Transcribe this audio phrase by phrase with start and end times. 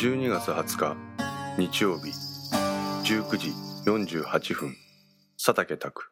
[0.00, 0.96] 12月20日
[1.58, 2.08] 日曜日
[3.04, 3.52] 19時
[3.84, 4.74] 48分
[5.36, 6.10] 佐竹拓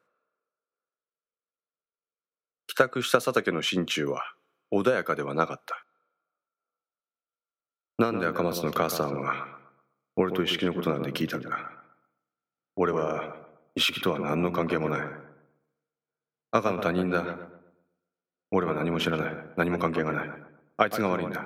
[2.67, 4.21] 帰宅した佐竹の心中は
[4.71, 5.87] 穏やかではなかった。
[7.97, 9.47] なんで赤松の母さんは
[10.17, 11.49] 俺と一色のことなんて聞いたんだ？
[12.77, 13.37] 俺は
[13.75, 15.01] 一色とは何の関係もない。
[16.51, 17.25] 赤の他人だ。
[18.51, 19.35] 俺は何も知らない。
[19.57, 20.31] 何も関係がない。
[20.77, 21.43] あいつが悪いんだ。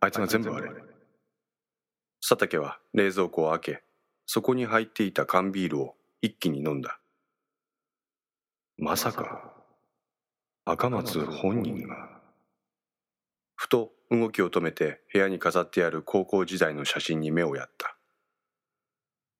[0.00, 0.85] あいつが全部悪い。
[2.20, 3.82] 佐竹は冷蔵庫を開け
[4.26, 6.98] そこに入っていた缶ビールを一気に飲んだ。
[8.78, 9.54] まさか
[10.64, 12.20] 赤松本人が
[13.54, 17.96] ふと動きを止めて部屋に飾ってある高校時代の写真に目をやった。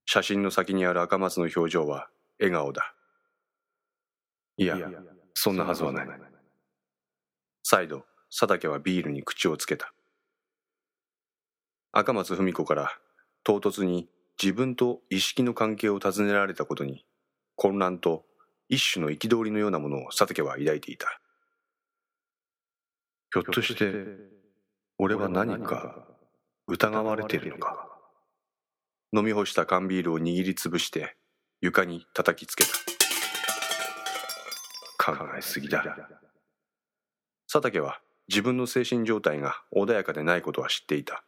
[0.07, 2.95] 写真の先にある赤松の表情は笑顔だ。
[4.57, 4.79] いや
[5.35, 6.09] そんなはずはない。
[7.63, 9.93] 再度佐竹はビールに口をつけた。
[11.99, 12.93] 赤松文子から
[13.43, 17.07] 唐突に自分と意識の関係を尋ねられたことに
[17.55, 18.27] 混乱と
[18.69, 21.23] 一種の憤りのようなものを佐竹は抱いていた。
[23.33, 23.95] ひょっとして
[24.99, 26.05] 俺は何か
[26.67, 27.89] 疑われているのか？
[29.15, 31.17] 飲み干した缶ビールを握りつぶして
[31.63, 32.65] 床に叩きつけ
[34.99, 35.13] た。
[35.15, 35.83] 考えすぎだ。
[37.51, 41.25] 佐竹は自分の精神状態が穏やかでないことは知っていた。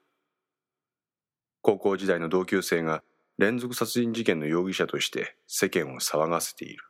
[1.69, 3.03] 高校時代の同級生が
[3.37, 6.83] 連続殺人事件の容疑者として世間を騒がせている。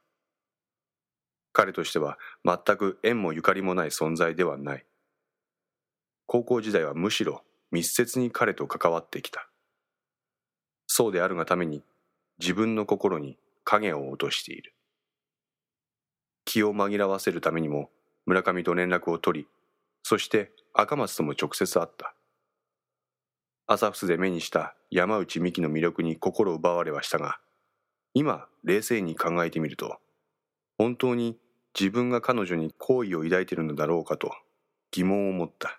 [1.53, 4.87] 彼としては全く縁もゆかりもない存在ではない。
[6.27, 9.49] 高校時代はむしろ密接に彼と関わってきた。
[10.87, 11.83] そうであるがために
[12.39, 14.75] 自分の心に影を落としている。
[16.45, 17.91] 気を紛らわせるためにも
[18.27, 19.49] 村上と連絡を取り
[20.05, 22.15] そして赤松とも直接会った。
[23.71, 27.39] 朝伏で目にした山内美紀の魅力に心奪われはしたが
[28.15, 29.99] 今冷静に考えてみると
[30.79, 31.37] 本当に
[31.79, 34.33] 自分が彼女に好意を抱いているのだろうかと
[34.91, 35.79] 疑問を持った。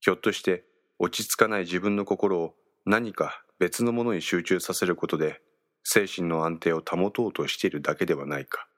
[0.00, 0.64] ひょっとして
[0.98, 2.54] 落ち着かない自分の心を
[2.84, 5.40] 何か別のものに集中させることで
[5.84, 8.68] 精神の安定を保とうとしているだけではないか。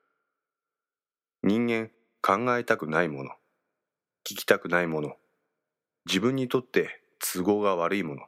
[1.43, 1.91] 人間
[2.23, 3.31] 考えたくないもの
[4.25, 5.17] 聞きたくないもの
[6.07, 8.23] 自分にとって都合が悪いもの。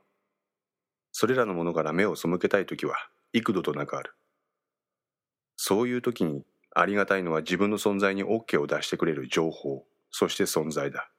[1.12, 2.96] それらのものから目を背けたい時は
[3.34, 4.14] 幾度となくある。
[5.56, 11.10] そういう時にありがたいのは自分の存在に OK を出してくれる情報そして存在だ。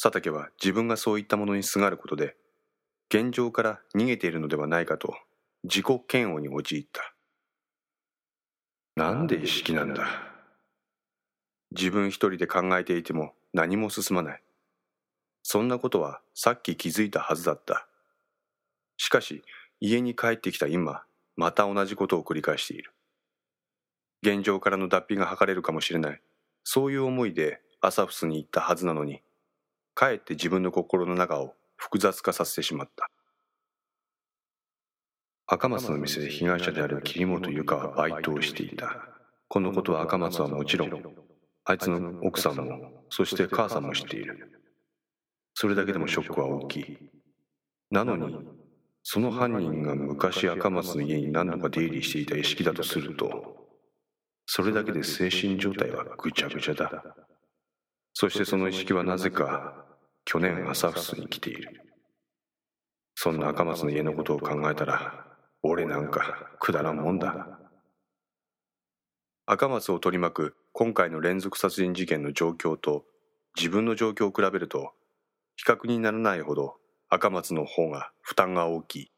[0.00, 2.36] 佐竹は自分がそういったものにすがることで
[3.08, 5.14] 現状から逃げているのではないかと
[5.62, 7.14] 自己嫌悪に陥った。
[8.96, 10.06] なんで意識なんだ。
[11.70, 14.42] 自分一人で考えていても何も進まない。
[15.46, 17.86] そんなことはさっき気づいたはずだった。
[18.96, 19.42] しかし
[19.78, 21.04] 家に帰ってきた今
[21.36, 22.92] また同じことを繰り返している。
[24.22, 26.20] 現状からの脱皮が図れるかもしれない。
[26.64, 29.20] そういう思いでアサフスに行ったはずなのに
[29.94, 33.10] かえって自分の心の中を複雑化させてしまった。
[35.46, 38.96] 赤松の店で被害者である桐本由香はバイトをしていた。
[39.48, 41.02] このことは赤松はもちろん
[41.66, 44.53] あいつの奥さんもそして母さんも知っている。
[45.54, 46.98] それだけでもショックは大きい。
[47.90, 48.36] なのに
[49.02, 53.54] その犯人が昔赤松の家に何度か出入りしていた意識だとすると
[54.46, 57.02] それだけで精神状態はぐちゃぐちゃだ。
[58.12, 59.84] そしてその意識はなぜか
[60.24, 61.80] 去年朝フスに来ている。
[63.14, 65.24] そんな赤松の家のことを考えたら
[65.62, 67.58] 俺なんかくだらんもんだ。
[69.46, 73.04] 赤松を取り巻く今回の連続殺人事件の状況と
[73.56, 74.92] 自分の状況を比べると
[75.56, 76.76] 比較にならないほど
[77.08, 79.10] 赤松の方が負担が大きい。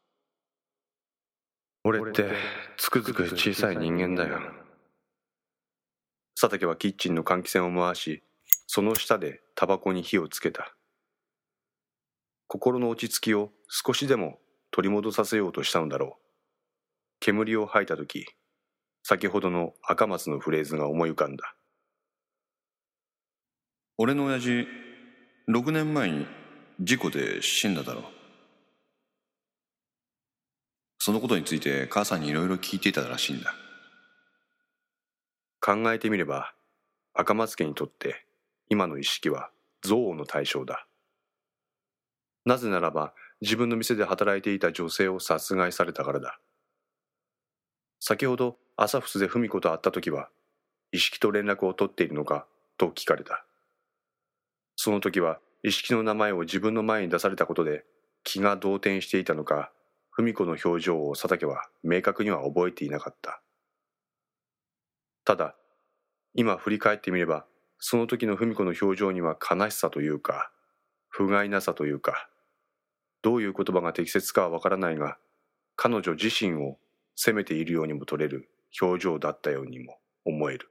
[1.83, 2.31] 俺って
[2.77, 4.39] つくづく小さい人間だよ。
[6.39, 8.23] 佐竹はキッチンの換気扇を回し
[8.67, 10.75] その下でタバコに火をつけた。
[12.47, 14.39] 心の落ち着きを少しでも
[14.71, 16.23] 取り戻させようとしたのだろう。
[17.19, 18.27] 煙を吐いた時
[19.03, 21.55] 先ほどの赤松のフレーズが思い浮かんだ。
[23.97, 24.67] 俺の親父
[25.49, 26.25] 6年前に
[26.81, 28.03] 事故で死んだだろう。
[30.99, 33.55] そのことについて母さんにいろいろ聞いていたらしいんだ。
[35.61, 36.53] 考えてみれば
[37.13, 38.25] 赤松家にとって
[38.69, 39.49] 今の意識は
[39.85, 40.85] 憎悪の対象だ。
[42.45, 46.41] なぜならば自分の店で働いていた女性を殺害されたからだ。
[48.01, 50.27] 先ほど朝伏で文子と会った時は
[50.91, 52.45] 意識と連絡を取っているのか
[52.77, 53.46] と聞かれた。
[54.77, 57.83] その時は一色の名前を自分の前に出されたことで
[58.23, 59.71] 気が動転していたのか
[60.11, 63.41] 文子の表情を佐竹は明確には覚えていなかった。
[65.25, 65.55] ただ
[66.33, 67.45] 今振り返ってみれば
[67.79, 70.51] その時の文子の表情には悲しさというか
[71.09, 72.29] 不甲斐なさというか
[73.23, 75.17] どういう言葉が適切かはわからないが
[75.75, 76.77] 彼女自身を
[77.15, 80.69] 責めているようにも取れる表情だったようにも思える。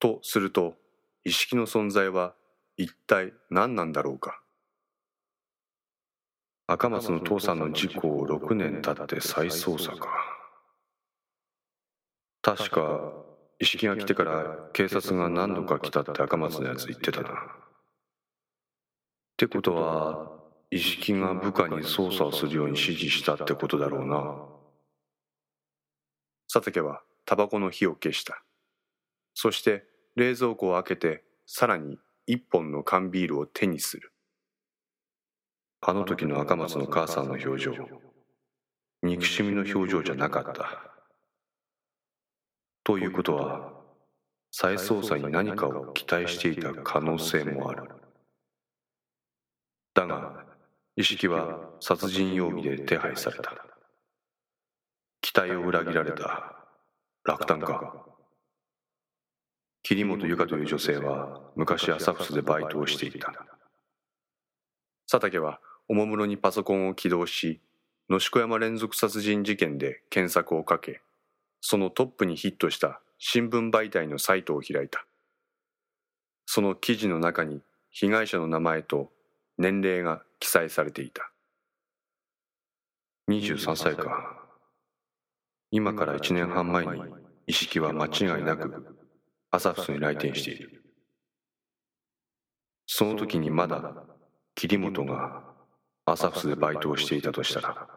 [0.00, 0.74] とすると
[1.24, 2.34] 意識の存在は
[2.76, 4.42] 一体何なんだろうか。
[6.66, 10.08] 赤松の父さんの事故を6年経って再捜査か。
[12.42, 13.12] 確か
[13.58, 17.30] 意識が来てから警察が何度か来たって赤松のやつ言ってたな。
[17.30, 17.32] っ
[19.36, 20.30] てことは
[20.70, 24.34] 意識が部下に捜査をするように指示したってことだろうな。
[26.52, 28.42] 佐竹はタバコの火を消した。
[29.34, 34.12] そして冷蔵庫を開けてさらに一本の缶ビールを手にする。
[35.80, 37.74] あの時の赤松の母さんの表情。
[39.02, 40.94] 憎しみの表情じゃなかった。
[42.84, 43.72] ということは
[44.50, 47.90] 再捜査に何かを期待していた可能性もある。
[49.94, 50.44] だが
[50.96, 53.52] 意識は殺人容疑で手配された。
[55.20, 56.54] 期待を裏切られた
[57.24, 58.06] 落胆か
[59.86, 63.34] 桐本由香という女性は昔朝伏でバイトをしていた。
[65.06, 67.60] 佐竹はおもむろにパソコンを起動し
[68.08, 71.02] 野子山連続殺人事件で検索をかけ
[71.60, 75.04] そのトップにヒットした新聞媒体のサイトを開いた。
[76.46, 77.60] その記事の中に
[77.90, 79.10] 被害者の名前と
[79.58, 81.30] 年齢が記載されていた。
[83.28, 84.46] 23歳か。
[85.70, 87.02] 今から1年半前に
[87.46, 89.03] 意識は間違いなく
[89.54, 90.82] 朝フスに来店している。
[92.86, 93.94] その時にまだ
[94.56, 95.44] 桐本が
[96.04, 97.88] 朝フスでバイトをしていたとしたら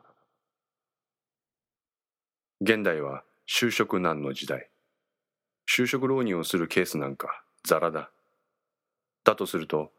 [2.62, 4.70] 現代は就職難の時代。
[5.68, 8.12] 就職浪人をするケースなんかザラだ。
[9.24, 9.92] だとすると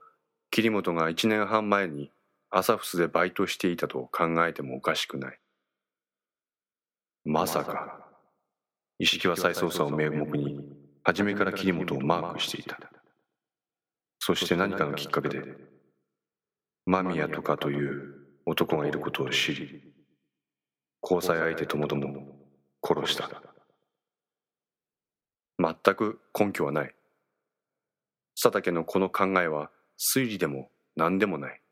[0.52, 2.12] 桐本が1年半前に
[2.50, 5.40] 朝フスでバイトしていたと考えてもおかしくない。
[7.24, 8.04] まさか。
[9.00, 10.77] 意識は再捜査を名目に
[11.08, 12.78] 初めから桐本をマークしていた。
[14.18, 15.42] そして何かのきっかけで
[16.84, 18.14] 間宮とかという
[18.44, 19.82] 男がいることを知り
[21.02, 22.36] 交際相手ともども
[22.86, 23.30] 殺した。
[25.58, 26.94] 全く根拠はない。
[28.34, 31.62] 佐竹のこの考えは推理でも何でもない。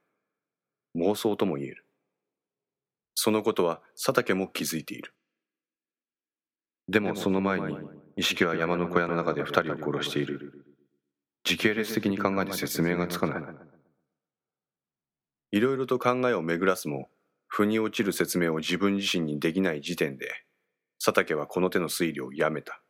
[0.97, 1.85] 妄想とも言える。
[3.15, 5.13] そのことは佐竹も気づいている。
[6.89, 7.77] でもその前に
[8.17, 10.65] 意識は山の小屋の中で二人を殺している。
[11.45, 13.43] 時系列的に考えて説明がつかない。
[15.53, 17.11] いろいろと考えを巡らすも
[17.47, 20.31] 腑に落ちる説明を自分自身にできない時点で
[20.99, 22.83] 佐竹はこの手の推理をやめた。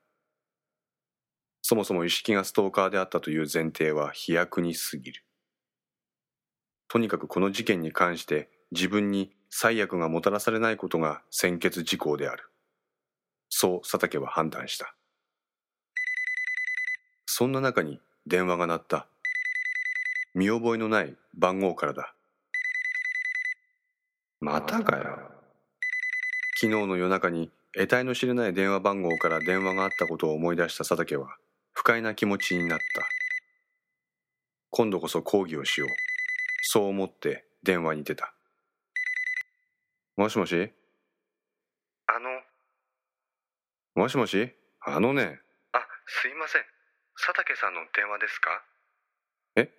[1.60, 5.24] そもそも意識がストーカーであったという前提は飛躍に過ぎる。
[6.86, 12.44] とにかくこの事件に関して自分に最悪がもたらされないことが先決事項である。
[13.48, 14.95] そう佐竹は判断した。
[17.38, 19.06] そんな中に電話が鳴った。
[20.34, 22.14] 見覚えのない番号からだ。
[24.40, 25.18] またかよ。
[26.58, 31.36] 昨日の夜中に得体の知れない電話番号から電話があったことを思い出した佐竹は
[31.74, 33.06] 不快な気持ちになった。
[34.70, 35.90] 今度こそ抗議をしよう。
[36.62, 38.32] そう思って電話に出た。
[40.16, 40.72] もしもし？
[42.06, 42.30] あの。
[43.94, 44.54] もしもし？
[44.80, 45.38] あのね。
[45.72, 46.62] あすいません
[47.18, 48.62] 佐竹さんの電話ですか？
[49.56, 49.70] え？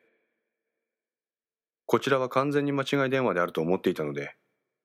[1.85, 4.35] こちらは完全に間違い電話であると思っていたので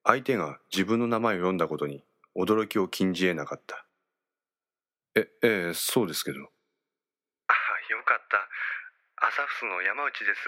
[0.05, 2.05] 相手が自分の名前を読んだことに
[2.37, 3.85] 驚きを禁じ得なかった。
[5.15, 6.39] えええそうですけど。
[6.39, 6.43] あ
[7.91, 8.49] よかった。
[9.27, 10.41] 朝フスの山内です。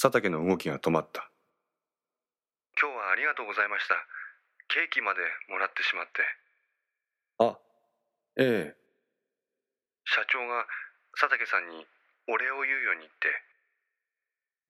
[0.00, 1.30] 佐竹の動きが止まった。
[2.80, 3.94] 今日はありがとうございました。
[4.68, 6.22] ケーキまでもらってしまって。
[7.38, 7.58] あ
[8.36, 8.79] ええ
[10.10, 10.66] 社長が
[11.14, 11.86] 佐竹さんに
[12.26, 13.30] お礼を言うように言って。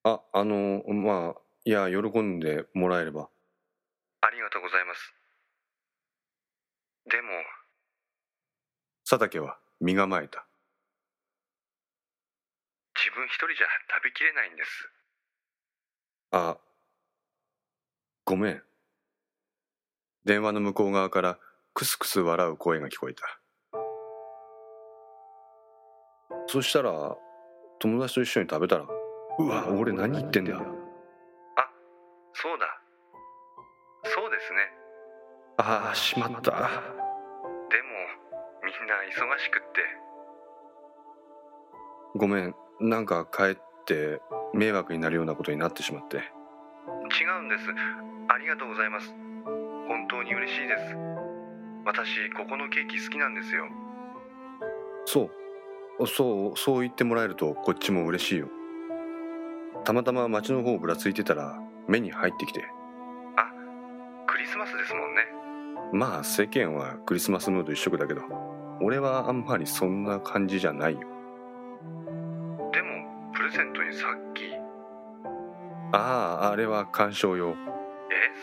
[0.04, 3.30] ああのまあいや喜んでもらえれば。
[4.20, 5.14] ありがとうございます。
[7.10, 7.30] でも
[9.08, 10.44] 佐竹は身構えた。
[12.94, 13.66] 自分一人じゃ
[13.96, 14.90] 食べきれないんです。
[16.32, 16.58] あ
[18.26, 18.62] ごめん。
[20.26, 21.38] 電話の向こう側から
[21.72, 23.40] クスクス笑う声が聞こえた
[26.46, 27.16] そしたら
[27.78, 28.86] 友達と一緒に食べたら
[29.38, 30.60] うわ俺何言ってんだ
[32.42, 32.66] そうだ。
[34.04, 34.60] そうですね。
[35.58, 36.40] ああしまった。
[36.40, 36.56] でも
[38.64, 39.82] みんな忙しくって。
[42.16, 44.22] ごめんなんか帰って
[44.54, 46.16] 迷惑になるようなことになってしまって。
[46.16, 46.20] 違
[47.40, 47.64] うんです。
[48.28, 49.14] ありがとうございます。
[49.86, 50.96] 本当に嬉しいです。
[51.84, 53.66] 私ここのケーキ好きなんですよ。
[55.04, 55.30] そう
[56.06, 58.48] そうそう言ってもらえるとこっちも嬉しいよ。
[59.84, 62.64] たまたま街の方をぶらついてたら目に入ってきて
[64.26, 65.26] クリスマスですもんね。
[65.92, 68.22] まあ世間はクリスマスムード一色だけど
[68.80, 71.00] 俺はあんまりそんな感じじゃないよ。
[71.00, 71.06] で
[72.82, 74.60] もプレゼントにさっきえ
[75.92, 77.54] あああれは鑑賞用。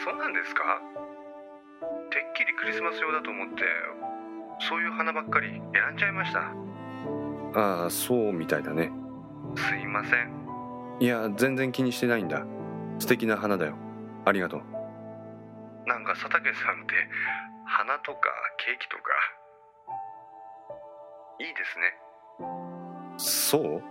[0.04, 0.62] そうなんですか？
[2.12, 3.64] てっきりクリスマス用だと思って
[4.60, 5.62] そういう花ばっかり選
[5.96, 6.54] んじゃいました
[7.60, 8.92] ああそうみたいだね。
[9.56, 10.32] すいません。
[11.00, 12.46] いや全然気にしてないんだ。
[13.00, 13.76] 素敵な花だよ。
[14.26, 14.62] ありがとう。
[15.88, 16.94] なんか佐竹さんって
[17.66, 18.30] 花とか
[18.64, 19.04] ケーキとか
[21.40, 21.96] いいですね。
[23.18, 23.82] そう？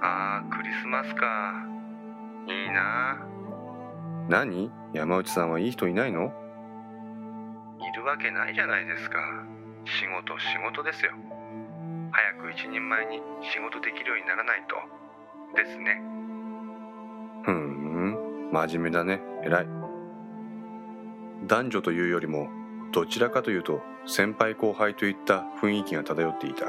[0.00, 1.54] あークリスマスか。
[2.48, 3.18] いいな。
[4.28, 4.72] 何？
[4.92, 6.32] 山内さんはいい人いないの？
[7.78, 9.18] いるわけないじゃないですか。
[9.84, 11.12] 仕事仕事ですよ
[12.16, 14.76] 早く一人前に仕事できるようにならないと。
[15.54, 16.00] ですね。
[17.44, 18.50] ふーん。
[18.50, 19.20] 真面目だね。
[19.44, 19.66] 偉い。
[21.46, 22.48] 男女というよりも
[22.90, 26.64] どちらかというと先輩後輩といった雰囲気が漂っていた。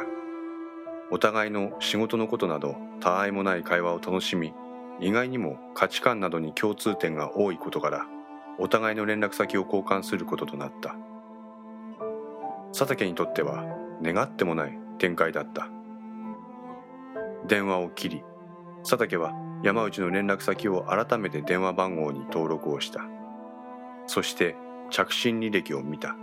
[1.11, 4.53] お互いの仕事のことなどたわいもない会話を楽しみ
[4.99, 8.05] 意外にも価値観などに共通点が多いことから
[8.59, 10.97] お互いの連絡先を交換することとなった。
[12.73, 13.63] 佐竹にとっては
[14.03, 15.69] 願ってもない展開だった。
[17.47, 18.23] 電話を切り
[18.83, 23.01] 佐竹は山内の連絡先を改めて電話番号に登録をした。
[24.05, 24.55] そして
[24.89, 26.15] 着信履歴を見た。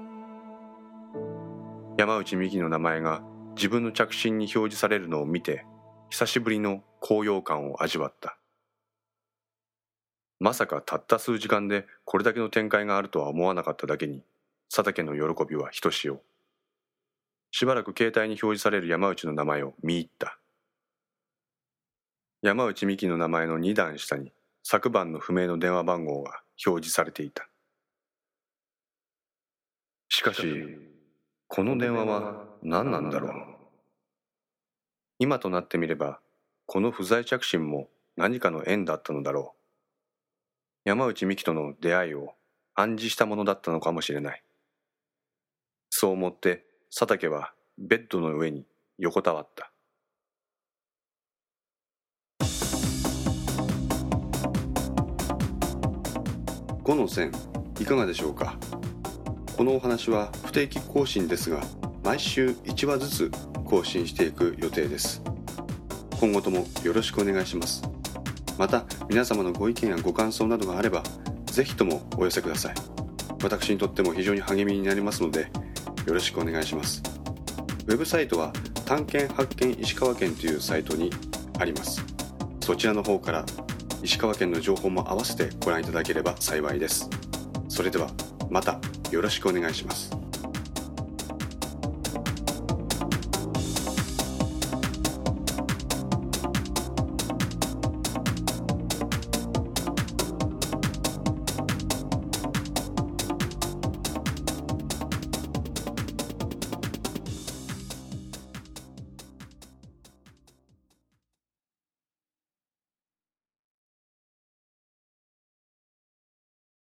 [1.99, 3.23] 山内美紀の名前が
[3.57, 5.64] 自分の着信に表示されるのを見て
[6.11, 8.38] 久しぶりの高揚感を味わった。
[10.40, 14.25] まさかたった数時間でこれだけの展開があるとは思わなかっただけに
[14.69, 16.21] 佐竹の喜びはひとしお。
[17.56, 20.40] しばらく携帯に表示される山内の名前を見入った。
[22.42, 24.32] 山内美紀の名前の2段下に
[24.64, 27.49] 昨晩の不明の電話番号が表示されていた。
[30.08, 30.42] しかし
[31.46, 33.32] この電話は何なんだろう。
[35.20, 36.18] 今となってみれば
[36.66, 39.54] この不在着信も何かの縁だったのだろ
[40.84, 40.88] う。
[40.88, 42.34] 山内美紀との出会いを
[42.75, 44.42] 暗示したものだったのかもしれない。
[45.88, 48.66] そう思って佐竹はベッドの上に
[48.98, 49.72] 横たわった。
[56.84, 57.32] 5の線
[57.80, 58.56] いかがでしょうか？
[59.56, 61.60] このお話は不定期更新ですが
[62.04, 63.30] 毎週1話ずつ
[63.64, 65.20] 更新していく予定です。
[66.20, 67.82] 今後ともよろしくお願いします。
[68.56, 71.02] また皆様のご意見やご感想などがあれば
[71.46, 72.74] ぜひともお寄せください。
[73.42, 75.50] 私にとっても非常に励みになりますので
[76.06, 77.02] よろしくお願いします。
[77.87, 78.52] ウェブサイトは
[78.84, 81.11] 探検発見石川県というサイトに
[81.58, 82.04] あります。
[82.61, 83.44] そちらの方から
[84.02, 87.08] 石川県の情報も合わせてご覧いただければ幸いです。
[87.68, 88.11] それでは
[88.50, 88.78] また
[89.11, 90.11] よろしくお願いします。